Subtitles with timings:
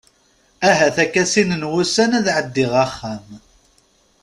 [0.69, 3.27] Ahat akka sin n wussan ad ɛeddiɣ axxam.